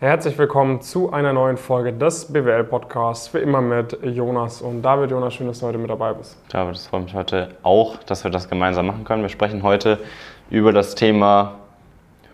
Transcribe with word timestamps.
Herzlich 0.00 0.38
willkommen 0.38 0.80
zu 0.80 1.12
einer 1.12 1.32
neuen 1.32 1.56
Folge 1.56 1.92
des 1.92 2.32
BWL-Podcasts. 2.32 3.34
Wie 3.34 3.38
immer 3.38 3.60
mit 3.60 3.98
Jonas 4.04 4.62
und 4.62 4.80
David. 4.80 5.10
Jonas, 5.10 5.34
schön, 5.34 5.48
dass 5.48 5.58
du 5.58 5.66
heute 5.66 5.78
mit 5.78 5.90
dabei 5.90 6.12
bist. 6.12 6.38
David, 6.50 6.76
es 6.76 6.86
freut 6.86 7.02
mich 7.02 7.14
heute 7.14 7.56
auch, 7.64 7.96
dass 8.04 8.22
wir 8.22 8.30
das 8.30 8.48
gemeinsam 8.48 8.86
machen 8.86 9.02
können. 9.02 9.22
Wir 9.22 9.28
sprechen 9.28 9.64
heute 9.64 9.98
über 10.50 10.72
das 10.72 10.94
Thema 10.94 11.56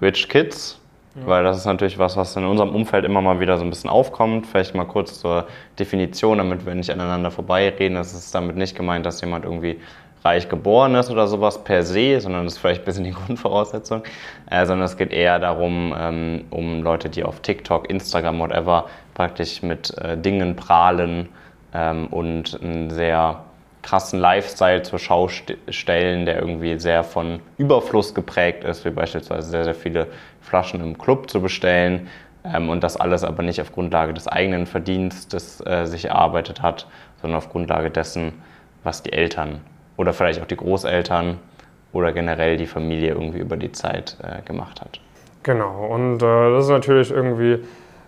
Rich 0.03 0.29
Kids, 0.29 0.79
ja. 1.15 1.27
weil 1.27 1.43
das 1.43 1.57
ist 1.57 1.65
natürlich 1.65 1.99
was, 1.99 2.19
was 2.19 2.37
in 2.37 2.45
unserem 2.45 2.75
Umfeld 2.75 3.07
immer 3.07 3.23
mal 3.23 3.41
wieder 3.41 3.57
so 3.57 3.65
ein 3.65 3.71
bisschen 3.71 3.89
aufkommt. 3.89 4.47
Vielleicht 4.47 4.75
mal 4.75 4.85
kurz 4.85 5.19
zur 5.19 5.47
Definition, 5.79 6.37
damit 6.37 6.67
wir 6.67 6.75
nicht 6.75 6.91
aneinander 6.91 7.31
vorbeireden. 7.31 7.97
Es 7.97 8.13
ist 8.13 8.35
damit 8.35 8.57
nicht 8.57 8.77
gemeint, 8.77 9.07
dass 9.07 9.23
jemand 9.23 9.47
irgendwie 9.47 9.81
reich 10.25 10.49
geboren 10.49 10.95
ist 10.95 11.11
oder 11.11 11.27
sowas 11.27 11.63
per 11.63 11.83
se, 11.83 12.19
sondern 12.19 12.45
das 12.45 12.55
ist 12.55 12.59
vielleicht 12.59 12.83
ein 12.83 12.85
bisschen 12.87 13.05
die 13.05 13.11
Grundvoraussetzung, 13.27 14.03
äh, 14.51 14.65
sondern 14.65 14.87
es 14.87 14.97
geht 14.97 15.13
eher 15.13 15.39
darum, 15.39 15.95
ähm, 15.97 16.45
um 16.51 16.83
Leute, 16.83 17.11
die 17.11 17.23
auf 17.23 17.41
TikTok, 17.41 17.91
Instagram, 17.91 18.39
whatever, 18.39 18.87
praktisch 19.13 19.63
mit 19.63 19.97
äh, 19.99 20.17
Dingen 20.17 20.57
prahlen 20.57 21.29
ähm, 21.75 22.07
und 22.07 22.59
einen 22.63 22.89
sehr 22.91 23.45
krassen 23.83 24.19
Lifestyle 24.19 24.83
zur 24.83 24.99
Schau 24.99 25.29
st 25.29 25.59
stellen, 25.69 26.25
der 26.25 26.39
irgendwie 26.39 26.79
sehr 26.79 27.05
von 27.05 27.41
Überfluss 27.59 28.15
geprägt 28.15 28.65
ist, 28.65 28.87
wie 28.87 28.91
beispielsweise 28.91 29.47
sehr, 29.51 29.65
sehr 29.65 29.75
viele 29.75 30.07
Flaschen 30.41 30.81
im 30.81 30.97
Club 30.97 31.29
zu 31.29 31.43
bestellen 31.43 32.09
ähm, 32.45 32.71
und 32.71 32.83
das 32.83 32.97
alles 32.97 33.25
aber 33.25 33.43
nicht 33.43 33.61
auf 33.61 33.73
Grundlage 33.73 34.15
des 34.15 34.27
eigenen 34.27 34.65
Verdienstes 34.65 35.61
äh, 35.67 35.85
sich 35.85 36.07
erarbeitet 36.07 36.63
hat, 36.63 36.87
sondern 37.21 37.37
auf 37.37 37.51
Grundlage 37.51 37.91
dessen, 37.91 38.33
was 38.85 39.03
die 39.03 39.13
Eltern 39.13 39.61
oder 39.97 40.13
vielleicht 40.13 40.41
auch 40.41 40.47
die 40.47 40.57
Großeltern 40.57 41.39
oder 41.93 42.13
generell 42.13 42.57
die 42.57 42.67
Familie 42.67 43.13
irgendwie 43.13 43.39
über 43.39 43.57
die 43.57 43.73
Zeit 43.73 44.17
äh, 44.23 44.43
gemacht 44.43 44.81
hat. 44.81 45.01
Genau, 45.43 45.87
und 45.87 46.17
äh, 46.23 46.51
das 46.53 46.65
ist 46.65 46.71
natürlich 46.71 47.11
irgendwie 47.11 47.61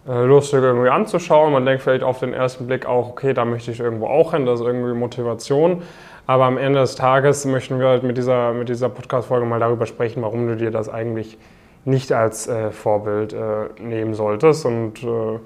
äh, 0.09 0.25
lustig 0.25 0.63
irgendwie 0.63 0.89
anzuschauen. 0.89 1.53
Man 1.53 1.67
denkt 1.67 1.83
vielleicht 1.83 2.03
auf 2.03 2.19
den 2.21 2.33
ersten 2.33 2.67
Blick 2.67 2.87
auch, 2.87 3.11
okay, 3.11 3.35
da 3.35 3.45
möchte 3.45 3.71
ich 3.71 3.81
irgendwo 3.81 4.07
auch 4.07 4.33
hin, 4.33 4.47
das 4.47 4.61
ist 4.61 4.67
irgendwie 4.67 4.95
Motivation. 4.95 5.83
Aber 6.27 6.45
am 6.45 6.59
Ende 6.59 6.81
des 6.81 6.97
Tages 6.97 7.45
möchten 7.45 7.79
wir 7.79 7.87
halt 7.87 8.03
mit 8.03 8.17
dieser, 8.17 8.53
mit 8.53 8.69
dieser 8.69 8.89
Podcast-Folge 8.89 9.47
mal 9.47 9.61
darüber 9.61 9.87
sprechen, 9.87 10.23
warum 10.23 10.49
du 10.49 10.57
dir 10.57 10.73
das 10.73 10.89
eigentlich 10.89 11.39
nicht 11.85 12.13
als 12.13 12.49
äh, 12.49 12.73
Vorbild 12.73 13.33
äh, 13.33 13.69
nehmen 13.81 14.15
solltest 14.15 14.67
und 14.67 15.05
äh, 15.05 15.39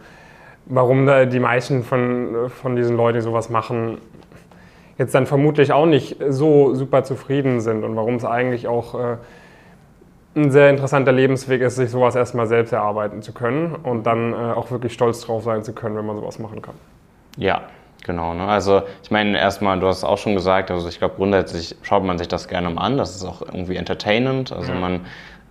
warum 0.66 1.05
da 1.05 1.27
die 1.27 1.41
meisten 1.41 1.83
von, 1.83 2.48
von 2.48 2.77
diesen 2.77 2.96
Leuten, 2.96 3.18
die 3.18 3.22
sowas 3.22 3.50
machen, 3.50 3.98
jetzt 5.00 5.14
dann 5.14 5.24
vermutlich 5.24 5.72
auch 5.72 5.86
nicht 5.86 6.18
so 6.28 6.74
super 6.74 7.04
zufrieden 7.04 7.62
sind 7.62 7.84
und 7.84 7.96
warum 7.96 8.16
es 8.16 8.24
eigentlich 8.26 8.68
auch 8.68 8.94
äh, 8.94 9.16
ein 10.36 10.50
sehr 10.50 10.68
interessanter 10.68 11.10
Lebensweg 11.10 11.62
ist, 11.62 11.76
sich 11.76 11.90
sowas 11.90 12.14
erstmal 12.14 12.46
selbst 12.46 12.72
erarbeiten 12.72 13.22
zu 13.22 13.32
können 13.32 13.74
und 13.74 14.04
dann 14.04 14.34
äh, 14.34 14.36
auch 14.36 14.70
wirklich 14.70 14.92
stolz 14.92 15.22
drauf 15.22 15.42
sein 15.42 15.64
zu 15.64 15.72
können, 15.72 15.96
wenn 15.96 16.04
man 16.04 16.16
sowas 16.16 16.38
machen 16.38 16.60
kann. 16.60 16.74
Ja, 17.38 17.62
genau. 18.04 18.34
Ne? 18.34 18.44
Also 18.46 18.82
ich 19.02 19.10
meine 19.10 19.38
erstmal, 19.38 19.80
du 19.80 19.86
hast 19.86 19.98
es 19.98 20.04
auch 20.04 20.18
schon 20.18 20.34
gesagt, 20.34 20.70
also 20.70 20.86
ich 20.86 20.98
glaube 20.98 21.14
grundsätzlich 21.16 21.76
schaut 21.80 22.04
man 22.04 22.18
sich 22.18 22.28
das 22.28 22.46
gerne 22.46 22.68
mal 22.68 22.82
an, 22.82 22.98
das 22.98 23.16
ist 23.16 23.24
auch 23.24 23.40
irgendwie 23.40 23.76
entertainend, 23.76 24.52
also 24.52 24.74
man 24.74 25.00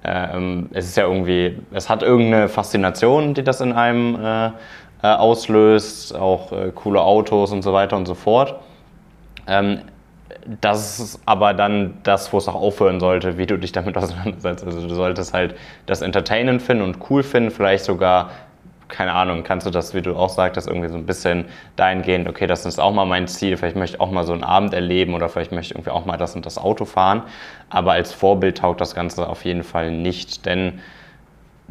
ähm, 0.03 0.69
es 0.73 0.85
ist 0.85 0.95
ja 0.95 1.07
irgendwie, 1.07 1.57
es 1.73 1.89
hat 1.89 2.03
irgendeine 2.03 2.49
Faszination, 2.49 3.33
die 3.33 3.43
das 3.43 3.61
in 3.61 3.73
einem 3.73 4.15
äh, 4.15 4.51
äh, 5.01 5.07
auslöst, 5.07 6.15
auch 6.15 6.51
äh, 6.51 6.71
coole 6.73 7.01
Autos 7.01 7.51
und 7.51 7.63
so 7.63 7.73
weiter 7.73 7.97
und 7.97 8.05
so 8.05 8.13
fort. 8.13 8.55
Ähm, 9.49 9.81
das 10.61 10.99
ist 10.99 11.19
aber 11.25 11.53
dann 11.53 11.97
das, 12.03 12.31
wo 12.31 12.37
es 12.37 12.47
auch 12.47 12.55
aufhören 12.55 12.99
sollte, 12.99 13.37
wie 13.37 13.45
du 13.45 13.57
dich 13.57 13.71
damit 13.71 13.97
auseinandersetzt. 13.97 14.63
Also 14.63 14.87
du 14.87 14.93
solltest 14.93 15.33
halt 15.33 15.55
das 15.85 16.01
entertainend 16.01 16.61
finden 16.61 16.83
und 16.83 16.97
cool 17.09 17.23
finden, 17.23 17.51
vielleicht 17.51 17.83
sogar, 17.83 18.29
keine 18.87 19.13
Ahnung, 19.13 19.43
kannst 19.43 19.67
du 19.67 19.71
das, 19.71 19.93
wie 19.93 20.01
du 20.01 20.15
auch 20.15 20.29
sagtest, 20.29 20.67
irgendwie 20.67 20.89
so 20.89 20.97
ein 20.97 21.05
bisschen 21.05 21.45
dahingehend, 21.75 22.27
okay, 22.27 22.47
das 22.47 22.65
ist 22.65 22.79
auch 22.79 22.93
mal 22.93 23.05
mein 23.05 23.27
Ziel, 23.27 23.57
vielleicht 23.57 23.75
möchte 23.75 23.97
ich 23.97 24.01
auch 24.01 24.11
mal 24.11 24.25
so 24.25 24.33
einen 24.33 24.43
Abend 24.43 24.73
erleben 24.73 25.13
oder 25.13 25.29
vielleicht 25.29 25.51
möchte 25.51 25.73
ich 25.73 25.75
irgendwie 25.75 25.91
auch 25.91 26.05
mal 26.05 26.17
das 26.17 26.35
und 26.35 26.45
das 26.45 26.57
Auto 26.57 26.85
fahren. 26.85 27.23
Aber 27.69 27.93
als 27.93 28.13
Vorbild 28.13 28.59
taugt 28.59 28.81
das 28.81 28.95
Ganze 28.95 29.27
auf 29.27 29.45
jeden 29.45 29.63
Fall 29.63 29.91
nicht, 29.91 30.45
denn 30.45 30.79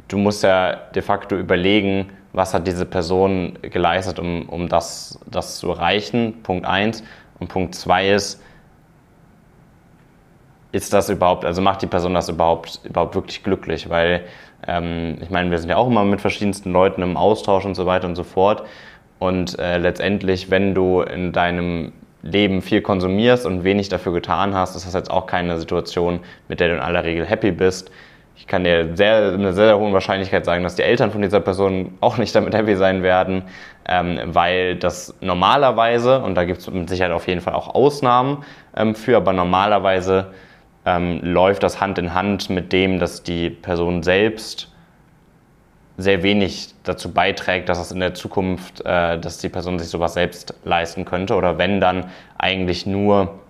du 0.09 0.19
musst 0.19 0.43
ja 0.43 0.75
de 0.75 1.03
facto 1.03 1.37
überlegen, 1.37 2.11
was 2.33 2.55
hat 2.55 2.67
diese 2.67 2.87
Person 2.87 3.59
geleistet, 3.63 4.19
um, 4.19 4.49
um 4.49 4.69
das, 4.69 5.19
das 5.27 5.59
zu 5.59 5.71
erreichen, 5.71 6.43
Punkt 6.43 6.67
eins. 6.67 7.03
Und 7.41 7.49
Punkt 7.49 7.75
zwei 7.75 8.11
ist, 8.11 8.43
ist 10.73 10.93
das 10.93 11.09
überhaupt, 11.09 11.45
also 11.45 11.63
macht 11.63 11.83
die 11.83 11.87
Person 11.87 12.15
das 12.15 12.29
überhaupt, 12.29 12.81
überhaupt 12.85 13.15
wirklich 13.15 13.43
glücklich? 13.43 13.89
Weil 13.89 14.25
ähm, 14.67 15.19
ich 15.21 15.31
meine, 15.31 15.51
wir 15.51 15.59
sind 15.59 15.71
ja 15.71 15.77
auch 15.77 15.87
immer 15.87 16.05
mit 16.05 16.21
verschiedensten 16.21 16.73
Leuten 16.73 17.03
im 17.03 17.17
Austausch 17.17 17.65
und 17.65 17.75
so 17.75 17.87
weiter 17.87 18.07
und 18.07 18.17
so 18.17 18.25
fort. 18.25 18.65
Und 19.19 19.59
äh, 19.59 19.79
letztendlich, 19.79 20.51
wenn 20.51 20.75
du 20.75 21.01
in 21.01 21.33
deinem 21.33 21.93
Leben 22.23 22.63
viel 22.63 22.83
konsumierst 22.83 23.47
und 23.47 23.65
wenig 23.65 23.89
dafür 23.89 24.13
getan 24.13 24.55
hast, 24.55 24.77
ist 24.77 24.87
das 24.87 24.95
jetzt 24.95 25.11
auch 25.11 25.27
keine 25.27 25.59
Situation, 25.59 26.21
mit 26.49 26.61
der 26.61 26.69
du 26.69 26.75
in 26.75 26.81
aller 26.81 27.05
Regel 27.05 27.25
happy 27.25 27.53
bist 27.53 27.91
ich 28.39 28.47
kann 28.47 28.63
dir 28.63 28.97
sehr, 28.97 29.33
mit 29.33 29.55
sehr, 29.55 29.67
sehr 29.67 29.79
hohen 29.79 29.93
Wahrscheinlichkeit 29.93 30.45
sagen, 30.45 30.63
dass 30.63 30.77
die 30.77 30.83
Eltern 30.83 31.11
von 31.11 31.23
dieser 31.23 31.41
Person 31.41 31.99
auch 32.01 32.19
nicht 32.19 32.35
damit 32.37 32.55
happy 32.55 32.77
sein 32.77 33.03
werden, 33.03 33.43
ähm, 33.87 34.21
weil 34.27 34.77
das 34.77 35.13
normalerweise, 35.21 36.21
und 36.21 36.37
da 36.37 36.45
gibt 36.45 36.61
es 36.61 36.71
mit 36.71 36.89
Sicherheit 36.89 37.13
auf 37.13 37.27
jeden 37.27 37.41
Fall 37.41 37.55
auch 37.55 37.75
Ausnahmen 37.75 38.45
ähm, 38.77 38.95
für, 38.95 39.17
aber 39.17 39.33
normalerweise 39.33 40.29
ähm, 40.87 41.21
läuft 41.23 41.65
das 41.65 41.81
Hand 41.81 41.99
in 41.99 42.15
Hand 42.15 42.49
mit 42.49 42.73
dem, 42.73 43.01
dass 43.01 43.25
die 43.25 43.51
Person 43.51 44.05
selbst 44.05 44.73
sehr 45.97 46.23
wenig 46.23 46.75
dazu 46.85 47.13
beiträgt, 47.13 47.69
dass 47.69 47.81
es 47.81 47.91
in 47.91 47.99
der 47.99 48.15
Zukunft, 48.15 48.83
äh, 48.87 49.19
dass 49.19 49.39
die 49.39 49.49
Person 49.49 49.81
sich 49.81 49.89
sowas 49.89 50.15
selbst 50.15 50.55
leisten 50.65 51.05
könnte 51.05 51.35
oder 51.35 51.59
wenn 51.59 51.81
dann 51.81 52.09
eigentlich 52.39 52.87
nur 52.87 53.41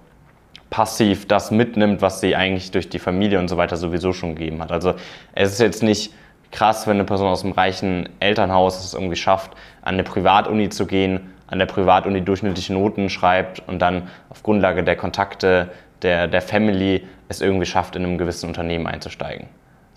passiv 0.70 1.26
das 1.26 1.50
mitnimmt, 1.50 2.02
was 2.02 2.20
sie 2.20 2.36
eigentlich 2.36 2.70
durch 2.70 2.88
die 2.88 2.98
Familie 2.98 3.38
und 3.38 3.48
so 3.48 3.56
weiter 3.56 3.76
sowieso 3.76 4.12
schon 4.12 4.34
gegeben 4.34 4.62
hat. 4.62 4.72
Also 4.72 4.94
es 5.32 5.52
ist 5.52 5.60
jetzt 5.60 5.82
nicht 5.82 6.12
krass, 6.50 6.86
wenn 6.86 6.96
eine 6.96 7.04
Person 7.04 7.28
aus 7.28 7.44
einem 7.44 7.52
reichen 7.52 8.08
Elternhaus 8.20 8.84
es 8.84 8.94
irgendwie 8.94 9.16
schafft, 9.16 9.52
an 9.82 9.94
eine 9.94 10.04
Privatuni 10.04 10.68
zu 10.68 10.86
gehen, 10.86 11.32
an 11.46 11.58
der 11.58 11.66
Privatuni 11.66 12.22
durchschnittliche 12.22 12.74
Noten 12.74 13.08
schreibt 13.08 13.62
und 13.66 13.80
dann 13.80 14.08
auf 14.28 14.42
Grundlage 14.42 14.84
der 14.84 14.96
Kontakte 14.96 15.70
der, 16.02 16.28
der 16.28 16.42
Family 16.42 17.06
es 17.28 17.40
irgendwie 17.40 17.66
schafft, 17.66 17.96
in 17.96 18.04
einem 18.04 18.18
gewissen 18.18 18.46
Unternehmen 18.46 18.86
einzusteigen. 18.86 19.48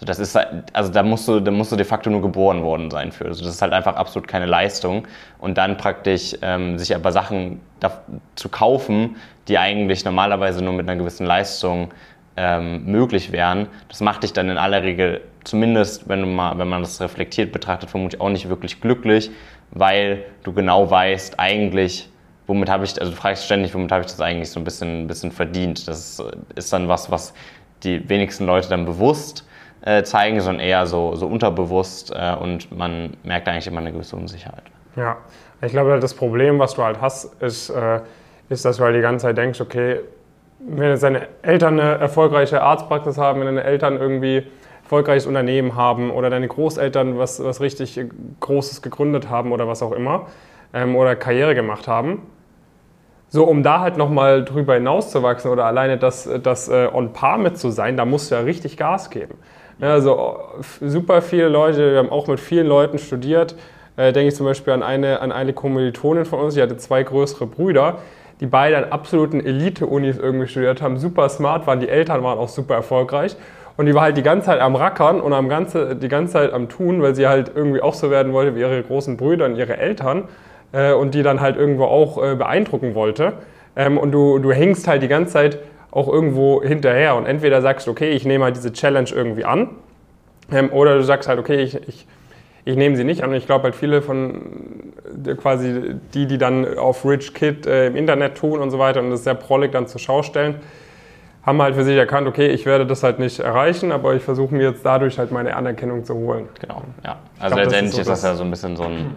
Also 0.02 0.06
das 0.06 0.20
ist, 0.20 0.40
also 0.74 0.92
da 0.92 1.04
musst 1.04 1.28
du, 1.28 1.40
da 1.40 1.52
musst 1.52 1.72
du 1.72 1.76
de 1.76 1.86
facto 1.86 2.10
nur 2.10 2.24
geboren 2.24 2.64
worden 2.64 2.90
sein 2.90 3.12
für. 3.12 3.26
Also 3.26 3.46
das 3.46 3.54
ist 3.54 3.62
halt 3.62 3.72
einfach 3.72 3.96
absolut 3.96 4.28
keine 4.28 4.48
Leistung. 4.48 5.08
Und 5.38 5.60
dann 5.60 5.78
praktisch 5.78 6.36
ähm, 6.42 6.80
sich 6.80 6.96
aber 6.96 7.12
Sachen 7.12 7.62
zu 8.34 8.50
kaufen, 8.50 9.18
die 9.48 9.60
eigentlich 9.60 10.04
normalerweise 10.04 10.64
nur 10.64 10.74
mit 10.74 10.90
einer 10.90 10.98
gewissen 10.98 11.28
Leistung 11.28 11.92
ähm, 12.36 12.84
möglich 12.86 13.32
wären, 13.32 13.68
das 13.90 14.02
macht 14.02 14.24
dich 14.24 14.34
dann 14.34 14.50
in 14.50 14.58
aller 14.58 14.82
Regel, 14.82 15.22
zumindest 15.44 16.10
wenn, 16.10 16.22
du 16.22 16.28
mal, 16.28 16.58
wenn 16.58 16.68
man 16.68 16.82
das 16.82 17.00
reflektiert 17.00 17.52
betrachtet, 17.52 17.92
vermutlich 17.92 18.20
auch 18.20 18.30
nicht 18.30 18.50
wirklich 18.50 18.82
glücklich, 18.82 19.30
weil 19.70 20.24
du 20.44 20.52
genau 20.52 20.90
weißt, 20.90 21.40
eigentlich, 21.40 22.10
womit 22.48 22.70
habe 22.70 22.86
ich, 22.86 23.00
also 23.00 23.12
du 23.12 23.18
fragst 23.18 23.46
ständig, 23.46 23.76
womit 23.76 23.92
habe 23.92 24.02
ich 24.02 24.08
das 24.08 24.20
eigentlich 24.20 24.50
so 24.50 24.60
ein 24.60 24.64
bisschen, 24.64 25.04
ein 25.04 25.08
bisschen 25.08 25.32
verdient. 25.32 25.88
Das 25.88 26.20
ist 26.56 26.74
dann 26.74 26.88
was, 26.88 27.12
was 27.12 27.36
die 27.84 28.10
wenigsten 28.10 28.48
Leute 28.48 28.68
dann 28.68 28.86
bewusst 28.86 29.46
äh, 29.84 30.04
zeigen, 30.04 30.40
sondern 30.42 30.66
eher 30.66 30.86
so, 30.86 31.16
so 31.16 31.28
unterbewusst 31.28 32.14
äh, 32.16 32.36
und 32.36 32.76
man 32.76 33.18
merkt 33.24 33.48
eigentlich 33.48 33.68
immer 33.68 33.80
eine 33.80 33.92
gewisse 33.92 34.16
Unsicherheit. 34.16 34.64
Ja, 34.96 35.18
ich 35.62 35.72
glaube, 35.72 36.00
das 36.00 36.14
Problem, 36.14 36.60
was 36.60 36.76
du 36.76 36.84
halt 36.84 37.02
hast, 37.02 37.42
ist, 37.42 37.70
äh, 37.70 38.02
ist, 38.50 38.66
dass 38.66 38.78
du 38.78 38.84
halt 38.84 38.96
die 38.96 39.02
ganze 39.02 39.28
Zeit 39.28 39.38
denkst, 39.38 39.62
okay, 39.62 40.00
wenn 40.60 40.90
jetzt 40.90 41.04
deine 41.04 41.28
Eltern 41.42 41.80
eine 41.80 41.98
erfolgreiche 41.98 42.62
Arztpraxis 42.62 43.18
haben, 43.18 43.40
wenn 43.40 43.48
deine 43.48 43.64
Eltern 43.64 43.98
irgendwie 43.98 44.44
erfolgreiches 44.84 45.26
Unternehmen 45.26 45.76
haben 45.76 46.12
oder 46.12 46.30
deine 46.30 46.48
Großeltern 46.48 47.18
was, 47.18 47.44
was 47.44 47.62
richtig 47.62 48.00
Großes 48.42 48.82
gegründet 48.82 49.30
haben 49.30 49.52
oder 49.54 49.68
was 49.68 49.82
auch 49.82 49.94
immer 49.94 50.28
ähm, 50.74 50.96
oder 50.96 51.16
Karriere 51.16 51.56
gemacht 51.56 51.88
haben, 51.88 52.24
so, 53.30 53.46
um 53.46 53.64
da 53.64 53.80
halt 53.80 53.96
nochmal 53.96 54.44
drüber 54.44 54.74
hinauszuwachsen 54.74 55.50
oder 55.50 55.66
alleine 55.66 55.98
das, 55.98 56.30
das 56.44 56.68
äh, 56.68 56.90
on 56.92 57.14
par 57.14 57.38
mit 57.38 57.58
zu 57.58 57.70
sein, 57.70 57.96
da 57.96 58.04
musst 58.04 58.30
du 58.30 58.36
ja 58.36 58.42
richtig 58.42 58.76
Gas 58.76 59.10
geben. 59.10 59.36
Ja, 59.82 59.94
also 59.94 60.38
super 60.80 61.24
viele 61.24 61.50
Leute, 61.50 61.94
wir 61.94 61.98
haben 61.98 62.12
auch 62.12 62.28
mit 62.28 62.40
vielen 62.40 62.68
Leuten 62.68 63.00
studiert. 63.00 63.56
Äh, 63.98 64.14
denke 64.14 64.28
ich 64.28 64.36
zum 64.36 64.46
Beispiel 64.46 64.74
an 64.74 64.84
eine, 64.84 65.22
an 65.22 65.32
eine 65.32 65.54
Kommilitonin 65.54 66.26
von 66.26 66.40
uns, 66.40 66.54
die 66.54 66.62
hatte 66.62 66.78
zwei 66.78 67.02
größere 67.02 67.48
Brüder, 67.48 67.98
die 68.42 68.46
beide 68.46 68.78
an 68.78 68.84
absoluten 68.92 69.44
Elite-Unis 69.44 70.20
irgendwie 70.20 70.46
studiert 70.46 70.84
haben, 70.84 70.98
super 70.98 71.28
smart 71.30 71.66
waren, 71.66 71.80
die 71.80 71.90
Eltern 71.90 72.24
waren 72.24 72.38
auch 72.38 72.48
super 72.48 72.76
erfolgreich. 72.76 73.36
Und 73.76 73.88
die 73.88 73.96
war 73.96 74.04
halt 74.04 74.18
die 74.18 74.22
ganze 74.22 74.48
Zeit 74.48 74.60
am 74.60 74.76
Rackern 74.76 75.20
und 75.20 75.34
am 75.34 75.50
ganze, 75.50 75.96
die 75.96 76.10
ganze 76.10 76.34
Zeit 76.34 76.54
am 76.54 76.70
Tun, 76.70 77.02
weil 77.02 77.16
sie 77.16 77.28
halt 77.28 77.52
irgendwie 77.56 77.82
auch 77.82 77.96
so 77.96 78.12
werden 78.12 78.34
wollte 78.34 78.56
wie 78.56 78.60
ihre 78.60 78.84
großen 78.84 79.18
Brüder 79.18 79.46
und 79.46 79.56
ihre 79.56 79.78
Eltern 79.78 80.26
äh, 80.74 80.94
und 80.94 81.16
die 81.16 81.24
dann 81.24 81.42
halt 81.42 81.58
irgendwo 81.58 81.86
auch 81.86 82.24
äh, 82.24 82.36
beeindrucken 82.36 82.94
wollte. 82.94 83.34
Ähm, 83.76 83.98
und 83.98 84.12
du, 84.12 84.38
du 84.38 84.52
hängst 84.52 84.88
halt 84.88 85.02
die 85.02 85.08
ganze 85.08 85.34
Zeit 85.34 85.58
auch 85.92 86.08
irgendwo 86.08 86.64
hinterher. 86.64 87.16
Und 87.16 87.26
entweder 87.26 87.62
sagst 87.62 87.88
du, 87.88 87.92
okay, 87.92 88.12
ich 88.12 88.26
nehme 88.26 88.46
halt 88.46 88.56
diese 88.56 88.74
Challenge 88.74 89.10
irgendwie 89.14 89.46
an, 89.46 89.70
ähm, 90.52 90.72
oder 90.72 90.96
du 90.96 91.04
sagst 91.04 91.30
halt, 91.30 91.40
okay, 91.40 91.62
ich, 91.62 91.76
ich, 91.88 92.08
ich 92.66 92.76
nehme 92.76 92.96
sie 92.96 93.04
nicht 93.04 93.24
an. 93.24 93.30
Und 93.30 93.36
ich 93.36 93.46
glaube 93.46 93.66
halt 93.66 93.76
viele 93.76 94.02
von 94.02 94.94
quasi 95.38 95.96
die, 96.14 96.26
die 96.28 96.38
dann 96.38 96.78
auf 96.78 97.06
Rich 97.06 97.34
Kid 97.34 97.66
äh, 97.66 97.88
im 97.88 97.96
Internet 97.96 98.36
tun 98.36 98.60
und 98.60 98.72
so 98.72 98.80
weiter 98.80 99.02
und 99.02 99.12
das 99.12 99.24
sehr 99.24 99.36
prollig 99.36 99.72
dann 99.72 99.88
zur 99.88 100.00
Schau 100.00 100.24
stellen, 100.24 100.56
haben 101.44 101.62
halt 101.62 101.76
für 101.76 101.84
sich 101.84 101.98
erkannt, 101.98 102.28
okay, 102.28 102.48
ich 102.48 102.66
werde 102.66 102.86
das 102.86 103.04
halt 103.04 103.20
nicht 103.20 103.40
erreichen, 103.40 103.92
aber 103.92 104.14
ich 104.14 104.22
versuche 104.22 104.54
mir 104.54 104.70
jetzt 104.70 104.86
dadurch 104.86 105.18
halt 105.18 105.32
meine 105.32 105.56
Anerkennung 105.56 106.06
zu 106.06 106.14
holen. 106.14 106.50
Genau, 106.60 106.84
ja. 107.04 107.18
Also 107.40 107.56
glaub, 107.56 107.66
letztendlich 107.66 107.90
ist, 107.90 107.96
so 107.96 108.02
ist, 108.02 108.10
das 108.10 108.24
ja 108.24 108.36
so 108.36 108.44
ein 108.44 108.52
bisschen 108.52 108.76
so 108.76 108.84
ein 108.84 109.16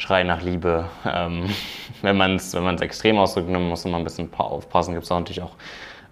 Schrei 0.00 0.22
nach 0.22 0.40
Liebe. 0.42 0.86
Ähm, 1.06 1.50
wenn 2.02 2.16
man 2.16 2.36
es 2.36 2.54
wenn 2.54 2.78
extrem 2.78 3.18
ausdrückt, 3.18 3.52
dann 3.52 3.68
muss 3.68 3.84
man 3.84 3.96
ein 3.96 4.04
bisschen 4.04 4.32
aufpassen. 4.34 4.94
Gibt 4.94 5.04
es 5.04 5.10
natürlich 5.10 5.42
auch, 5.42 5.56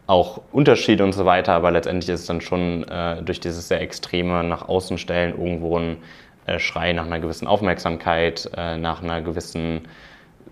auch 0.06 0.42
Unterschiede 0.52 1.02
und 1.02 1.12
so 1.12 1.24
weiter, 1.24 1.54
aber 1.54 1.70
letztendlich 1.70 2.10
ist 2.10 2.20
es 2.20 2.26
dann 2.26 2.42
schon 2.42 2.84
äh, 2.84 3.22
durch 3.22 3.40
dieses 3.40 3.68
sehr 3.68 3.80
extreme 3.80 4.44
nach 4.44 4.68
außen 4.68 4.98
stellen 4.98 5.30
irgendwo 5.30 5.78
ein 5.78 5.96
äh, 6.44 6.58
Schrei 6.58 6.92
nach 6.92 7.06
einer 7.06 7.18
gewissen 7.18 7.46
Aufmerksamkeit, 7.46 8.50
äh, 8.54 8.76
nach 8.76 9.02
einer 9.02 9.22
gewissen 9.22 9.88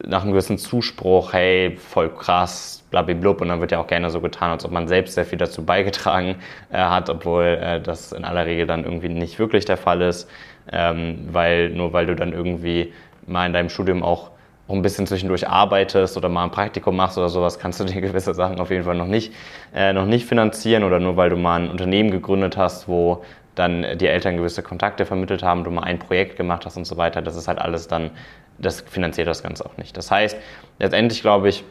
nach 0.05 0.23
einem 0.23 0.33
gewissen 0.33 0.59
Zuspruch, 0.59 1.33
hey, 1.33 1.75
voll 1.79 2.11
krass, 2.11 2.85
blablablub, 2.91 3.41
und 3.41 3.49
dann 3.49 3.61
wird 3.61 3.73
ja 3.73 3.81
auch 3.81 3.87
gerne 3.87 4.11
so 4.11 4.21
getan, 4.21 4.51
als 4.51 4.63
ob 4.67 4.71
man 4.71 4.89
selbst 4.89 5.15
sehr 5.15 5.25
viel 5.25 5.39
dazu 5.39 5.65
beigetragen 5.65 6.37
äh, 6.71 6.77
hat, 6.77 7.09
obwohl 7.09 7.45
äh, 7.45 7.81
das 7.81 8.13
in 8.13 8.25
aller 8.27 8.45
Regel 8.45 8.67
dann 8.67 8.85
irgendwie 8.85 9.09
nicht 9.09 9.39
wirklich 9.39 9.65
der 9.65 9.79
Fall 9.79 10.03
ist, 10.03 10.29
ähm, 10.71 11.29
weil 11.31 11.71
nur 11.71 11.95
weil 11.95 12.05
du 12.05 12.15
dann 12.15 12.35
irgendwie 12.35 12.93
mal 13.27 13.47
in 13.47 13.53
deinem 13.53 13.69
Studium 13.69 14.03
auch 14.03 14.31
ein 14.69 14.83
bisschen 14.83 15.07
zwischendurch 15.07 15.49
arbeitest 15.49 16.17
oder 16.17 16.29
mal 16.29 16.45
ein 16.45 16.51
Praktikum 16.51 16.97
machst 16.97 17.17
oder 17.19 17.29
sowas, 17.29 17.59
kannst 17.59 17.79
du 17.81 17.85
dir 17.85 18.01
gewisse 18.01 18.35
Sachen 18.35 18.59
auf 18.59 18.71
jeden 18.71 18.85
Fall 18.85 18.97
noch 18.97 19.07
nicht, 19.07 19.33
äh, 19.75 19.93
noch 19.93 20.07
nicht 20.07 20.27
finanzieren 20.27 20.83
oder 20.83 20.99
nur 20.99 21.17
weil 21.17 21.31
du 21.31 21.37
mal 21.37 21.61
ein 21.61 21.71
Unternehmen 21.71 22.11
gegründet 22.11 22.57
hast, 22.57 22.89
wo 22.89 23.23
dann 23.55 23.99
die 23.99 24.07
Eltern 24.07 24.37
gewisse 24.37 24.63
Kontakte 24.63 25.07
vermittelt 25.07 25.43
haben, 25.43 25.65
du 25.65 25.71
mal 25.71 25.83
ein 25.83 25.99
Projekt 25.99 26.37
gemacht 26.37 26.67
hast 26.67 26.77
und 26.77 26.85
so 26.85 26.97
weiter, 26.97 27.23
das 27.23 27.37
ist 27.37 27.49
halt 27.49 27.59
alles 27.59 27.89
dann, 27.89 28.11
das 28.59 28.83
finanziert 28.83 29.29
das 29.29 29.43
Ganze 29.43 29.65
auch 29.65 29.77
nicht. 29.79 29.97
Das 29.97 30.11
heißt, 30.11 30.37
letztendlich 30.79 31.23
glaube 31.23 31.49
ich, 31.49 31.65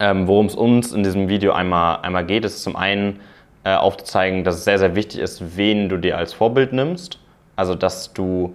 ähm, 0.00 0.26
worum 0.26 0.46
es 0.46 0.54
uns 0.54 0.92
in 0.92 1.02
diesem 1.02 1.28
Video 1.28 1.52
einmal, 1.52 2.00
einmal 2.02 2.24
geht, 2.24 2.44
ist 2.44 2.62
zum 2.62 2.76
einen 2.76 3.20
äh, 3.64 3.74
aufzuzeigen, 3.74 4.44
dass 4.44 4.56
es 4.56 4.64
sehr, 4.64 4.78
sehr 4.78 4.94
wichtig 4.94 5.20
ist, 5.20 5.56
wen 5.56 5.88
du 5.88 5.96
dir 5.96 6.16
als 6.16 6.32
Vorbild 6.32 6.72
nimmst. 6.72 7.18
Also, 7.56 7.74
dass 7.74 8.12
du 8.12 8.54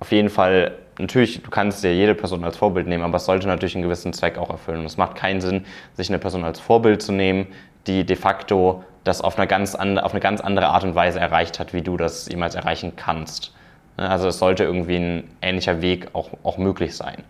auf 0.00 0.12
jeden 0.12 0.30
Fall, 0.30 0.72
natürlich, 0.98 1.42
du 1.42 1.50
kannst 1.50 1.82
dir 1.84 1.94
jede 1.94 2.14
Person 2.14 2.44
als 2.44 2.56
Vorbild 2.56 2.86
nehmen, 2.86 3.04
aber 3.04 3.16
es 3.16 3.24
sollte 3.24 3.46
natürlich 3.46 3.74
einen 3.74 3.84
gewissen 3.84 4.12
Zweck 4.12 4.38
auch 4.38 4.50
erfüllen. 4.50 4.80
Und 4.80 4.86
es 4.86 4.96
macht 4.96 5.16
keinen 5.16 5.40
Sinn, 5.40 5.64
sich 5.94 6.08
eine 6.08 6.18
Person 6.18 6.44
als 6.44 6.60
Vorbild 6.60 7.02
zu 7.02 7.12
nehmen, 7.12 7.46
die 7.86 8.04
de 8.04 8.16
facto 8.16 8.84
das 9.04 9.20
auf 9.20 9.38
eine 9.38 9.46
ganz, 9.46 9.74
andere, 9.74 10.04
auf 10.04 10.12
eine 10.12 10.20
ganz 10.20 10.40
andere 10.40 10.68
Art 10.68 10.84
und 10.84 10.94
Weise 10.94 11.20
erreicht 11.20 11.58
hat, 11.58 11.72
wie 11.72 11.82
du 11.82 11.96
das 11.96 12.28
jemals 12.28 12.54
erreichen 12.54 12.94
kannst. 12.96 13.54
Also 13.96 14.28
es 14.28 14.38
sollte 14.38 14.64
irgendwie 14.64 14.96
ein 14.96 15.30
ähnlicher 15.40 15.80
Weg 15.80 16.08
auch, 16.12 16.30
auch 16.42 16.58
möglich 16.58 16.96
sein. 16.96 17.22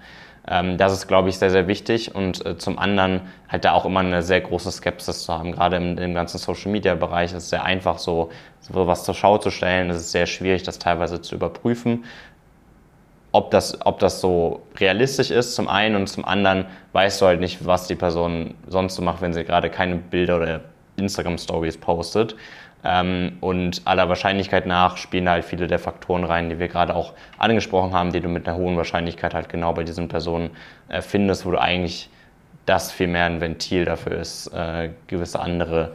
Ähm, 0.48 0.78
das 0.78 0.92
ist, 0.92 1.06
glaube 1.06 1.28
ich, 1.28 1.38
sehr, 1.38 1.50
sehr 1.50 1.68
wichtig 1.68 2.14
und 2.14 2.44
äh, 2.46 2.56
zum 2.56 2.78
anderen 2.78 3.20
halt 3.48 3.64
da 3.64 3.72
auch 3.72 3.84
immer 3.84 4.00
eine 4.00 4.22
sehr 4.22 4.40
große 4.40 4.70
Skepsis 4.70 5.24
zu 5.24 5.32
haben. 5.32 5.52
Gerade 5.52 5.76
im, 5.76 5.98
im 5.98 6.14
ganzen 6.14 6.38
Social-Media-Bereich 6.38 7.32
ist 7.32 7.44
es 7.44 7.50
sehr 7.50 7.64
einfach, 7.64 7.98
so, 7.98 8.30
so 8.60 8.86
was 8.86 9.04
zur 9.04 9.14
Schau 9.14 9.38
zu 9.38 9.50
stellen. 9.50 9.90
Es 9.90 9.96
ist 9.96 10.12
sehr 10.12 10.26
schwierig, 10.26 10.62
das 10.62 10.78
teilweise 10.78 11.20
zu 11.20 11.34
überprüfen 11.34 12.04
ob 13.36 13.50
das, 13.50 13.78
ob 13.84 13.98
das 13.98 14.22
so 14.22 14.62
realistisch 14.78 15.30
ist, 15.30 15.54
zum 15.54 15.68
einen 15.68 15.94
und 15.94 16.06
zum 16.06 16.24
anderen 16.24 16.64
weißt 16.94 17.20
du 17.20 17.26
halt 17.26 17.40
nicht, 17.40 17.66
was 17.66 17.86
die 17.86 17.94
Person 17.94 18.54
sonst 18.66 18.94
so 18.94 19.02
macht, 19.02 19.20
wenn 19.20 19.34
sie 19.34 19.44
gerade 19.44 19.68
keine 19.68 19.96
Bilder 19.96 20.38
oder 20.38 20.60
Instagram-Stories 20.96 21.76
postet. 21.76 22.34
Ähm, 22.82 23.36
und 23.42 23.82
aller 23.84 24.08
Wahrscheinlichkeit 24.08 24.64
nach 24.64 24.96
spielen 24.96 25.28
halt 25.28 25.44
viele 25.44 25.66
der 25.66 25.78
Faktoren 25.78 26.24
rein, 26.24 26.48
die 26.48 26.58
wir 26.58 26.68
gerade 26.68 26.94
auch 26.94 27.12
angesprochen 27.36 27.92
haben, 27.92 28.10
die 28.10 28.20
du 28.20 28.28
mit 28.28 28.48
einer 28.48 28.56
hohen 28.56 28.78
Wahrscheinlichkeit 28.78 29.34
halt 29.34 29.50
genau 29.50 29.74
bei 29.74 29.84
diesen 29.84 30.08
Personen 30.08 30.50
äh, 30.88 31.02
findest, 31.02 31.44
wo 31.44 31.50
du 31.50 31.60
eigentlich 31.60 32.08
das 32.64 32.90
viel 32.90 33.08
mehr 33.08 33.26
ein 33.26 33.42
Ventil 33.42 33.84
dafür 33.84 34.12
ist, 34.12 34.46
äh, 34.48 34.90
gewisse 35.08 35.40
andere 35.40 35.92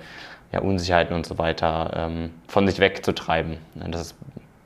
ja, 0.51 0.59
Unsicherheiten 0.59 1.15
und 1.15 1.25
so 1.25 1.39
weiter 1.39 1.91
ähm, 1.95 2.29
von 2.47 2.67
sich 2.67 2.79
wegzutreiben. 2.79 3.57
Das 3.73 4.01
ist 4.01 4.15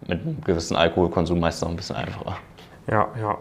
mit 0.07 0.22
einem 0.22 0.42
gewissen 0.42 0.75
Alkoholkonsum 0.75 1.39
meistens 1.39 1.62
noch 1.62 1.69
ein 1.69 1.77
bisschen 1.77 1.95
einfacher. 1.95 2.38
Ja, 2.90 3.08
ja. 3.20 3.38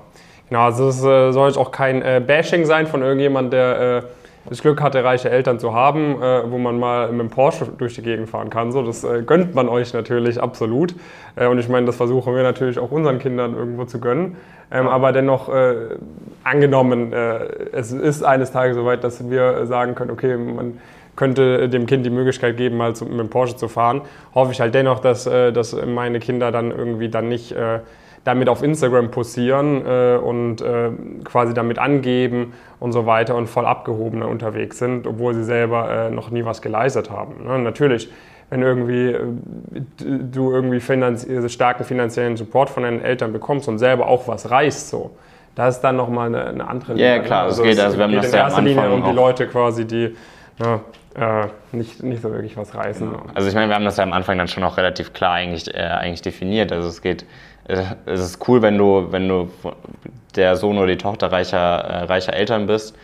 Genau, 0.49 0.61
also 0.67 0.89
es 0.89 1.03
äh, 1.03 1.33
soll 1.33 1.49
jetzt 1.49 1.57
auch 1.57 1.71
kein 1.71 2.03
äh, 2.03 2.23
Bashing 2.25 2.67
sein 2.67 2.87
von 2.87 3.03
irgendjemand, 3.03 3.53
der 3.53 3.99
äh, 3.99 4.03
das 4.49 4.61
Glück 4.61 4.83
hatte, 4.83 5.03
reiche 5.03 5.31
Eltern 5.31 5.59
zu 5.59 5.73
haben, 5.73 6.23
äh, 6.23 6.51
wo 6.51 6.59
man 6.59 6.79
mal 6.79 7.11
mit 7.11 7.21
dem 7.21 7.31
Porsche 7.31 7.67
durch 7.79 7.95
die 7.95 8.03
Gegend 8.03 8.29
fahren 8.29 8.51
kann. 8.51 8.73
So, 8.73 8.83
das 8.83 9.03
äh, 9.03 9.23
gönnt 9.23 9.55
man 9.55 9.69
euch 9.69 9.95
natürlich 9.95 10.41
absolut. 10.41 10.95
Äh, 11.37 11.47
und 11.47 11.59
ich 11.59 11.69
meine, 11.69 11.87
das 11.87 11.97
versuchen 11.97 12.35
wir 12.35 12.43
natürlich 12.43 12.79
auch 12.79 12.91
unseren 12.91 13.19
Kindern 13.19 13.57
irgendwo 13.57 13.85
zu 13.85 14.01
gönnen. 14.01 14.37
Ähm, 14.71 14.87
aber 14.87 15.13
dennoch 15.13 15.51
angenommen, 16.43 17.13
es 17.13 17.93
ist 17.93 18.23
eines 18.23 18.51
Tages 18.51 18.77
soweit, 18.77 19.05
dass 19.05 19.31
wir 19.31 19.67
sagen 19.67 19.95
können, 19.95 20.11
okay, 20.11 20.37
man 20.37 20.79
könnte 21.17 21.69
dem 21.69 21.87
Kind 21.87 22.05
die 22.05 22.11
Möglichkeit 22.11 22.57
geben, 22.57 22.77
mal 22.77 22.97
zu, 22.97 23.05
mit 23.05 23.19
dem 23.19 23.29
Porsche 23.29 23.57
zu 23.57 23.69
fahren, 23.69 24.03
hoffe 24.35 24.53
ich 24.53 24.61
halt 24.61 24.75
dennoch, 24.75 25.01
dass, 25.01 25.25
dass 25.25 25.77
meine 25.87 26.19
Kinder 26.19 26.51
dann 26.51 26.71
irgendwie 26.71 27.09
dann 27.09 27.29
nicht 27.29 27.55
damit 28.25 28.49
auf 28.49 28.63
Instagram 28.63 29.11
posieren 29.11 29.87
äh, 29.87 30.17
und 30.17 30.61
äh, 30.63 30.91
quasi 31.25 31.55
damit 31.55 31.79
angeben 31.79 32.55
und 32.81 32.93
so 32.93 33.07
weiter 33.07 33.37
und 33.37 33.49
voll 33.49 33.67
abgehoben 33.67 34.23
unterwegs 34.23 34.79
sind, 34.79 35.07
obwohl 35.07 35.35
sie 35.35 35.45
selber 35.45 35.91
äh, 35.91 36.11
noch 36.11 36.31
nie 36.31 36.45
was 36.45 36.63
geleistet 36.63 37.11
haben. 37.11 37.45
Ne? 37.47 37.59
Natürlich, 37.59 38.11
wenn 38.51 38.63
irgendwie 38.63 39.09
äh, 39.09 39.21
du 39.99 40.53
irgendwie 40.53 40.81
finanz 40.81 41.27
also 41.29 41.49
starken 41.49 41.85
finanziellen 41.85 42.37
Support 42.37 42.71
von 42.71 42.83
deinen 42.83 43.03
Eltern 43.03 43.33
bekommst 43.33 43.69
und 43.69 43.79
selber 43.79 44.07
auch 44.09 44.27
was 44.27 44.51
reißt, 44.51 44.89
so, 44.89 45.11
das 45.55 45.77
ist 45.77 45.83
dann 45.83 45.97
nochmal 45.97 46.29
eine, 46.29 46.47
eine 46.47 46.67
andere 46.67 46.95
Linie. 46.95 47.17
Ja, 47.17 47.23
klar, 47.23 47.45
also 47.45 47.63
es 47.63 47.69
geht, 47.69 47.81
also 47.81 47.97
wir 47.97 48.05
haben 48.05 48.15
das 48.15 48.29
in 48.29 48.35
erster 48.35 48.63
Linie 48.63 48.91
um 48.91 49.05
die 49.05 49.13
Leute 49.13 49.47
quasi, 49.47 49.85
die 49.85 50.17
ja, 50.59 50.81
äh, 51.15 51.47
nicht, 51.73 52.03
nicht 52.03 52.23
so 52.23 52.31
wirklich 52.31 52.57
was 52.57 52.75
reißen. 52.75 53.09
Also 53.35 53.49
ich 53.49 53.55
meine, 53.55 53.69
wir 53.69 53.75
haben 53.75 53.85
das 53.85 53.97
ja 53.97 54.05
am 54.05 54.13
Anfang 54.13 54.39
dann 54.39 54.49
schon 54.49 54.65
auch 54.65 54.77
relativ 54.77 55.13
klar 55.13 55.35
eigentlich, 55.35 55.73
äh, 55.75 55.79
eigentlich 55.79 56.23
definiert. 56.23 56.73
Also 56.73 56.89
es 56.89 57.03
geht 57.03 57.25
äh, 57.69 57.83
es 58.07 58.21
ist 58.21 58.49
cool, 58.49 58.63
wenn 58.63 58.79
du, 58.79 59.07
wenn 59.11 59.29
du 59.29 59.51
der 60.37 60.57
Sohn 60.57 60.79
oder 60.79 60.89
die 60.89 60.99
Tochter 60.99 61.33
reicher, 61.33 61.59
äh, 61.59 62.05
reicher 62.05 62.35
Eltern 62.35 62.67
bist, 62.67 62.97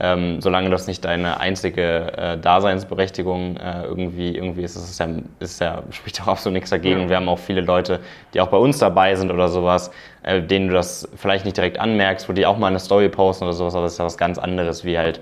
ähm, 0.00 0.40
solange 0.40 0.70
das 0.70 0.86
nicht 0.86 1.04
deine 1.04 1.38
einzige 1.38 2.16
äh, 2.16 2.38
Daseinsberechtigung 2.38 3.58
äh, 3.58 3.84
irgendwie, 3.84 4.34
irgendwie 4.34 4.62
ist, 4.62 4.74
ist 4.74 4.90
es 4.90 4.98
ja, 4.98 5.08
ist 5.38 5.60
ja, 5.60 5.82
spricht 5.90 6.22
auch 6.22 6.28
absolut 6.28 6.54
nichts 6.54 6.70
dagegen. 6.70 7.02
Ja. 7.02 7.08
Wir 7.10 7.16
haben 7.16 7.28
auch 7.28 7.38
viele 7.38 7.60
Leute, 7.60 8.00
die 8.32 8.40
auch 8.40 8.48
bei 8.48 8.56
uns 8.56 8.78
dabei 8.78 9.14
sind 9.14 9.30
oder 9.30 9.48
sowas, 9.48 9.90
denen 10.24 10.68
du 10.68 10.74
das 10.74 11.08
vielleicht 11.16 11.44
nicht 11.44 11.56
direkt 11.56 11.80
anmerkst, 11.80 12.28
wo 12.28 12.32
die 12.32 12.46
auch 12.46 12.56
mal 12.56 12.68
eine 12.68 12.78
Story 12.78 13.08
posten 13.08 13.44
oder 13.44 13.52
sowas, 13.54 13.74
aber 13.74 13.84
das 13.84 13.94
ist 13.94 13.98
ja 13.98 14.04
was 14.04 14.16
ganz 14.16 14.38
anderes, 14.38 14.84
wie 14.84 14.96
halt 14.96 15.20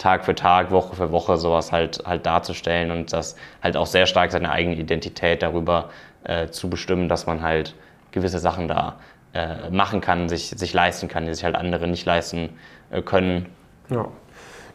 Tag 0.00 0.24
für 0.24 0.34
Tag, 0.34 0.70
Woche 0.70 0.96
für 0.96 1.12
Woche 1.12 1.36
sowas 1.36 1.70
halt, 1.72 2.02
halt 2.06 2.26
darzustellen 2.26 2.90
und 2.90 3.12
das 3.12 3.36
halt 3.62 3.76
auch 3.76 3.86
sehr 3.86 4.06
stark 4.06 4.32
seine 4.32 4.50
eigene 4.50 4.76
Identität 4.76 5.42
darüber 5.42 5.90
äh, 6.24 6.48
zu 6.48 6.68
bestimmen, 6.68 7.08
dass 7.08 7.26
man 7.26 7.42
halt 7.42 7.74
gewisse 8.10 8.38
Sachen 8.38 8.66
da 8.66 8.96
äh, 9.34 9.70
machen 9.70 10.00
kann, 10.00 10.28
sich, 10.28 10.48
sich 10.48 10.72
leisten 10.72 11.08
kann, 11.08 11.26
die 11.26 11.34
sich 11.34 11.44
halt 11.44 11.54
andere 11.54 11.86
nicht 11.86 12.06
leisten 12.06 12.50
äh, 12.90 13.02
können. 13.02 13.46
Ja. 13.90 14.06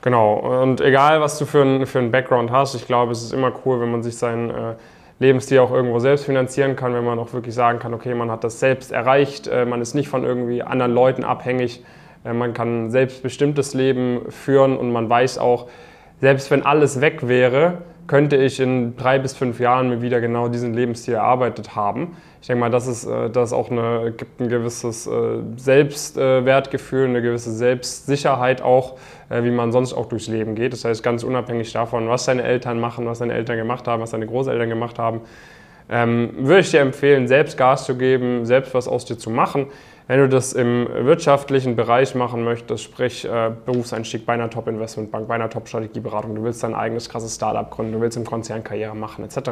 Genau, 0.01 0.61
und 0.61 0.81
egal 0.81 1.19
was 1.19 1.39
du 1.39 1.45
für 1.45 1.63
einen 1.63 1.87
für 1.87 1.99
Background 2.03 2.51
hast, 2.51 2.75
ich 2.75 2.85
glaube, 2.85 3.11
es 3.11 3.23
ist 3.23 3.33
immer 3.33 3.51
cool, 3.65 3.81
wenn 3.81 3.89
man 3.89 4.03
sich 4.03 4.15
seinen 4.15 4.51
äh, 4.51 4.75
Lebensstil 5.17 5.57
auch 5.59 5.71
irgendwo 5.71 5.97
selbst 5.97 6.25
finanzieren 6.25 6.75
kann, 6.75 6.93
wenn 6.93 7.03
man 7.03 7.17
auch 7.17 7.33
wirklich 7.33 7.55
sagen 7.55 7.79
kann, 7.79 7.93
okay, 7.93 8.13
man 8.13 8.29
hat 8.29 8.43
das 8.43 8.59
selbst 8.59 8.91
erreicht, 8.91 9.47
äh, 9.47 9.65
man 9.65 9.81
ist 9.81 9.95
nicht 9.95 10.07
von 10.07 10.23
irgendwie 10.23 10.61
anderen 10.61 10.93
Leuten 10.93 11.23
abhängig, 11.23 11.83
man 12.33 12.53
kann 12.53 12.89
selbstbestimmtes 12.91 13.73
Leben 13.73 14.21
führen 14.29 14.77
und 14.77 14.91
man 14.91 15.09
weiß 15.09 15.37
auch, 15.37 15.67
selbst 16.21 16.49
wenn 16.51 16.65
alles 16.65 17.01
weg 17.01 17.27
wäre, 17.27 17.79
könnte 18.07 18.35
ich 18.35 18.59
in 18.59 18.95
drei 18.97 19.19
bis 19.19 19.33
fünf 19.33 19.59
Jahren 19.59 19.89
mir 19.89 20.01
wieder 20.01 20.21
genau 20.21 20.47
diesen 20.47 20.73
Lebensstil 20.73 21.15
erarbeitet 21.15 21.75
haben. 21.75 22.15
Ich 22.41 22.47
denke 22.47 22.59
mal, 22.59 22.69
das, 22.69 22.85
ist, 22.85 23.05
äh, 23.05 23.29
das 23.31 23.53
auch 23.53 23.71
eine, 23.71 24.13
gibt 24.15 24.39
ein 24.39 24.49
gewisses 24.49 25.07
äh, 25.07 25.39
Selbstwertgefühl, 25.55 27.07
eine 27.07 27.21
gewisse 27.21 27.51
Selbstsicherheit 27.51 28.61
auch, 28.61 28.97
äh, 29.29 29.43
wie 29.43 29.49
man 29.49 29.71
sonst 29.71 29.93
auch 29.93 30.05
durchs 30.05 30.27
Leben 30.27 30.53
geht. 30.53 30.73
Das 30.73 30.85
heißt, 30.85 31.01
ganz 31.01 31.23
unabhängig 31.23 31.73
davon, 31.73 32.07
was 32.07 32.25
deine 32.25 32.43
Eltern 32.43 32.79
machen, 32.79 33.07
was 33.07 33.19
deine 33.19 33.33
Eltern 33.33 33.57
gemacht 33.57 33.87
haben, 33.87 34.03
was 34.03 34.11
deine 34.11 34.27
Großeltern 34.27 34.69
gemacht 34.69 34.99
haben, 34.99 35.21
ähm, 35.89 36.31
würde 36.37 36.59
ich 36.59 36.71
dir 36.71 36.81
empfehlen, 36.81 37.27
selbst 37.27 37.57
Gas 37.57 37.85
zu 37.85 37.95
geben, 37.95 38.45
selbst 38.45 38.73
was 38.73 38.87
aus 38.87 39.05
dir 39.05 39.17
zu 39.17 39.31
machen. 39.31 39.67
Wenn 40.07 40.19
du 40.19 40.29
das 40.29 40.53
im 40.53 40.87
wirtschaftlichen 40.87 41.75
Bereich 41.75 42.13
machen 42.13 42.43
möchtest, 42.43 42.83
sprich 42.83 43.25
äh, 43.25 43.51
Berufseinstieg 43.65 44.23
bei 44.23 44.33
einer 44.33 44.51
Top-Investmentbank, 44.51 45.27
bei 45.27 45.33
einer 45.33 45.49
Top-Strategieberatung, 45.49 46.35
du 46.35 46.43
willst 46.43 46.61
dein 46.61 46.75
eigenes 46.75 47.09
krasses 47.09 47.33
Startup 47.33 47.69
gründen, 47.71 47.93
du 47.93 48.01
willst 48.01 48.15
im 48.15 48.23
Konzern 48.23 48.63
Karriere 48.63 48.95
machen 48.95 49.25
etc., 49.25 49.49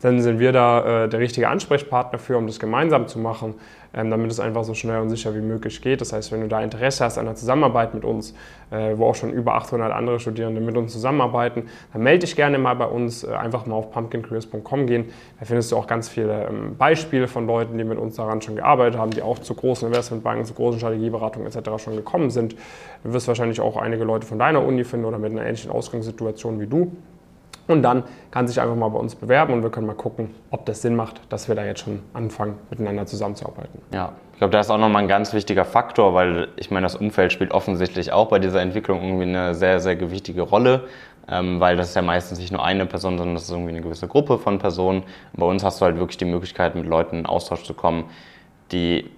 dann 0.00 0.20
sind 0.20 0.38
wir 0.38 0.52
da 0.52 1.04
äh, 1.04 1.08
der 1.08 1.20
richtige 1.20 1.48
Ansprechpartner 1.48 2.18
für, 2.18 2.36
um 2.36 2.46
das 2.46 2.58
gemeinsam 2.58 3.08
zu 3.08 3.18
machen, 3.18 3.54
ähm, 3.94 4.10
damit 4.10 4.30
es 4.30 4.40
einfach 4.40 4.64
so 4.64 4.74
schnell 4.74 5.00
und 5.00 5.08
sicher 5.08 5.34
wie 5.34 5.40
möglich 5.40 5.80
geht. 5.80 6.00
Das 6.00 6.12
heißt, 6.12 6.30
wenn 6.32 6.42
du 6.42 6.48
da 6.48 6.60
Interesse 6.60 7.04
hast 7.04 7.16
an 7.16 7.24
der 7.24 7.34
Zusammenarbeit 7.34 7.94
mit 7.94 8.04
uns, 8.04 8.34
äh, 8.70 8.96
wo 8.96 9.06
auch 9.06 9.14
schon 9.14 9.32
über 9.32 9.54
800 9.54 9.92
andere 9.92 10.20
Studierende 10.20 10.60
mit 10.60 10.76
uns 10.76 10.92
zusammenarbeiten, 10.92 11.64
dann 11.92 12.02
melde 12.02 12.26
dich 12.26 12.36
gerne 12.36 12.58
mal 12.58 12.74
bei 12.74 12.84
uns, 12.84 13.24
äh, 13.24 13.32
einfach 13.32 13.64
mal 13.64 13.74
auf 13.74 13.90
pumpkincareers.com 13.90 14.86
gehen. 14.86 15.06
Da 15.40 15.46
findest 15.46 15.72
du 15.72 15.76
auch 15.76 15.86
ganz 15.86 16.08
viele 16.08 16.46
ähm, 16.46 16.76
Beispiele 16.76 17.26
von 17.26 17.46
Leuten, 17.46 17.78
die 17.78 17.84
mit 17.84 17.98
uns 17.98 18.16
daran 18.16 18.42
schon 18.42 18.56
gearbeitet 18.56 18.98
haben, 18.98 19.12
die 19.12 19.22
auch 19.22 19.38
zu 19.38 19.54
großen 19.54 19.88
Investmentbanken, 19.88 20.44
zu 20.44 20.54
großen 20.54 20.78
Strategieberatungen 20.78 21.48
etc. 21.48 21.82
schon 21.82 21.96
gekommen 21.96 22.30
sind. 22.30 22.54
Du 23.02 23.12
wirst 23.12 23.28
wahrscheinlich 23.28 23.60
auch 23.60 23.76
einige 23.76 24.04
Leute 24.04 24.26
von 24.26 24.38
deiner 24.38 24.62
Uni 24.62 24.84
finden 24.84 25.06
oder 25.06 25.18
mit 25.18 25.32
einer 25.32 25.46
ähnlichen 25.46 25.70
Ausgangssituation 25.70 26.60
wie 26.60 26.66
du. 26.66 26.92
Und 27.68 27.82
dann 27.82 28.04
kann 28.30 28.46
sich 28.46 28.60
einfach 28.60 28.76
mal 28.76 28.88
bei 28.88 28.98
uns 28.98 29.14
bewerben 29.14 29.52
und 29.52 29.62
wir 29.62 29.70
können 29.70 29.86
mal 29.86 29.94
gucken, 29.94 30.34
ob 30.50 30.66
das 30.66 30.82
Sinn 30.82 30.94
macht, 30.94 31.20
dass 31.30 31.48
wir 31.48 31.54
da 31.54 31.64
jetzt 31.64 31.80
schon 31.80 32.00
anfangen, 32.12 32.58
miteinander 32.70 33.06
zusammenzuarbeiten. 33.06 33.80
Ja, 33.92 34.12
ich 34.32 34.38
glaube, 34.38 34.52
da 34.52 34.60
ist 34.60 34.70
auch 34.70 34.78
nochmal 34.78 35.02
ein 35.02 35.08
ganz 35.08 35.32
wichtiger 35.32 35.64
Faktor, 35.64 36.14
weil 36.14 36.48
ich 36.56 36.70
meine, 36.70 36.84
das 36.84 36.94
Umfeld 36.94 37.32
spielt 37.32 37.50
offensichtlich 37.52 38.12
auch 38.12 38.28
bei 38.28 38.38
dieser 38.38 38.60
Entwicklung 38.60 39.02
irgendwie 39.02 39.24
eine 39.24 39.54
sehr, 39.54 39.80
sehr 39.80 39.96
gewichtige 39.96 40.42
Rolle, 40.42 40.84
ähm, 41.28 41.58
weil 41.58 41.76
das 41.76 41.88
ist 41.88 41.96
ja 41.96 42.02
meistens 42.02 42.38
nicht 42.38 42.52
nur 42.52 42.64
eine 42.64 42.86
Person, 42.86 43.18
sondern 43.18 43.34
das 43.34 43.44
ist 43.44 43.50
irgendwie 43.50 43.70
eine 43.70 43.80
gewisse 43.80 44.06
Gruppe 44.06 44.38
von 44.38 44.58
Personen. 44.58 45.02
Und 45.32 45.40
bei 45.40 45.46
uns 45.46 45.64
hast 45.64 45.80
du 45.80 45.86
halt 45.86 45.98
wirklich 45.98 46.18
die 46.18 46.24
Möglichkeit, 46.24 46.74
mit 46.76 46.86
Leuten 46.86 47.20
in 47.20 47.26
Austausch 47.26 47.64
zu 47.64 47.74
kommen, 47.74 48.04
die 48.70 49.10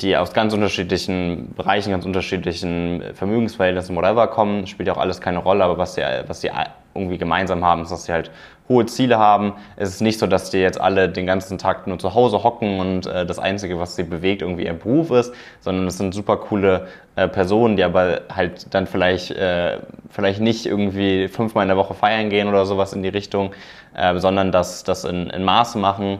die 0.00 0.16
aus 0.16 0.34
ganz 0.34 0.52
unterschiedlichen 0.52 1.54
Bereichen, 1.54 1.90
ganz 1.90 2.04
unterschiedlichen 2.04 3.02
Vermögensverhältnissen, 3.14 3.96
whatever 3.96 4.26
kommen, 4.26 4.66
spielt 4.66 4.88
ja 4.88 4.94
auch 4.94 4.98
alles 4.98 5.20
keine 5.20 5.38
Rolle, 5.38 5.64
aber 5.64 5.78
was 5.78 5.94
sie, 5.94 6.02
was 6.26 6.42
sie 6.42 6.50
irgendwie 6.96 7.18
gemeinsam 7.18 7.64
haben, 7.64 7.82
ist, 7.82 7.92
dass 7.92 8.04
sie 8.04 8.12
halt 8.12 8.30
hohe 8.68 8.86
Ziele 8.86 9.18
haben. 9.18 9.54
Es 9.76 9.90
ist 9.90 10.00
nicht 10.00 10.18
so, 10.18 10.26
dass 10.26 10.50
die 10.50 10.58
jetzt 10.58 10.80
alle 10.80 11.08
den 11.08 11.26
ganzen 11.26 11.58
Tag 11.58 11.86
nur 11.86 11.98
zu 11.98 12.14
Hause 12.14 12.42
hocken 12.42 12.80
und 12.80 13.06
äh, 13.06 13.24
das 13.24 13.38
Einzige, 13.38 13.78
was 13.78 13.96
sie 13.96 14.02
bewegt, 14.02 14.42
irgendwie 14.42 14.64
ihr 14.64 14.72
Beruf 14.72 15.10
ist, 15.10 15.32
sondern 15.60 15.86
es 15.86 15.98
sind 15.98 16.14
super 16.14 16.36
coole 16.36 16.88
äh, 17.14 17.28
Personen, 17.28 17.76
die 17.76 17.84
aber 17.84 18.22
halt 18.34 18.74
dann 18.74 18.86
vielleicht, 18.86 19.30
äh, 19.30 19.78
vielleicht 20.10 20.40
nicht 20.40 20.66
irgendwie 20.66 21.28
fünfmal 21.28 21.62
in 21.62 21.68
der 21.68 21.76
Woche 21.76 21.94
feiern 21.94 22.30
gehen 22.30 22.48
oder 22.48 22.66
sowas 22.66 22.92
in 22.92 23.02
die 23.02 23.08
Richtung, 23.08 23.52
äh, 23.94 24.18
sondern 24.18 24.52
das, 24.52 24.84
das 24.84 25.04
in, 25.04 25.30
in 25.30 25.44
Maße 25.44 25.78
machen 25.78 26.18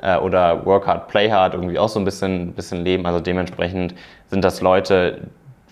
äh, 0.00 0.16
oder 0.16 0.64
Work 0.64 0.86
Hard, 0.86 1.08
Play 1.08 1.30
Hard 1.30 1.54
irgendwie 1.54 1.78
auch 1.78 1.88
so 1.88 1.98
ein 1.98 2.04
bisschen, 2.04 2.52
bisschen 2.52 2.84
leben. 2.84 3.06
Also 3.06 3.20
dementsprechend 3.20 3.94
sind 4.28 4.44
das 4.44 4.60
Leute, 4.60 5.22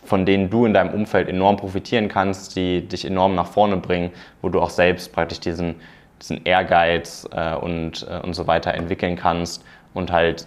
von 0.06 0.24
denen 0.24 0.50
du 0.50 0.66
in 0.66 0.74
deinem 0.74 0.94
Umfeld 0.94 1.28
enorm 1.28 1.56
profitieren 1.56 2.08
kannst, 2.08 2.56
die 2.56 2.86
dich 2.86 3.04
enorm 3.04 3.34
nach 3.34 3.46
vorne 3.46 3.76
bringen, 3.76 4.10
wo 4.42 4.48
du 4.48 4.60
auch 4.60 4.70
selbst 4.70 5.12
praktisch 5.12 5.40
diesen, 5.40 5.76
diesen 6.20 6.44
Ehrgeiz 6.44 7.28
äh, 7.32 7.54
und, 7.54 8.06
äh, 8.08 8.20
und 8.24 8.34
so 8.34 8.46
weiter 8.46 8.74
entwickeln 8.74 9.16
kannst 9.16 9.64
und 9.94 10.12
halt 10.12 10.46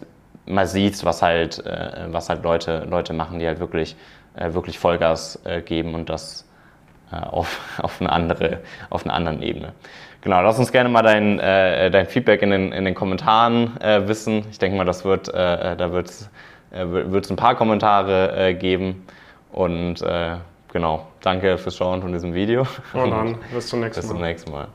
mal 0.50 0.68
siehst, 0.68 1.06
was 1.06 1.22
halt, 1.22 1.66
äh, 1.66 2.08
was 2.08 2.30
halt 2.30 2.44
Leute, 2.44 2.86
Leute 2.90 3.14
machen, 3.14 3.40
die 3.40 3.48
halt 3.48 3.60
wirklich, 3.60 3.96
äh, 4.36 4.54
wirklich 4.54 4.80
Vollgas 4.80 5.40
äh, 5.46 5.62
geben 5.62 5.94
und 5.94 6.10
das 6.10 6.48
äh, 7.12 7.16
auf, 7.16 7.60
auf, 7.82 8.02
eine 8.02 8.12
andere, 8.12 8.60
auf 8.90 9.06
einer 9.06 9.14
anderen 9.14 9.42
Ebene. 9.42 9.74
Genau, 10.22 10.42
lass 10.42 10.60
uns 10.60 10.74
gerne 10.74 10.90
mal 10.90 11.02
dein, 11.02 11.38
dein 11.38 12.06
Feedback 12.08 12.42
in 12.42 12.50
den, 12.50 12.74
in 12.74 12.84
den 12.84 12.94
Kommentaren 12.94 13.72
wissen. 14.06 14.44
Ich 14.52 14.60
denke 14.60 14.76
mal, 14.76 14.84
das 14.84 15.06
wird, 15.06 15.30
da 15.30 15.92
wird 15.94 16.10
es 16.10 17.32
ein 17.32 17.38
paar 17.38 17.56
Kommentare 17.56 18.54
geben. 18.56 19.08
Und 19.52 20.02
äh, 20.02 20.38
genau, 20.72 21.08
danke 21.22 21.58
fürs 21.58 21.76
Schauen 21.76 22.02
von 22.02 22.12
diesem 22.12 22.34
Video. 22.34 22.62
Und 22.94 23.12
dann 23.12 23.38
bis 23.54 23.68
zum 23.68 23.80
nächsten 23.80 24.02
Mal. 24.02 24.02
Bis 24.02 24.08
zum 24.08 24.22
nächsten 24.22 24.52
Mal. 24.52 24.68